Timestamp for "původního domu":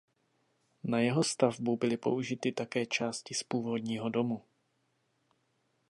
3.43-4.41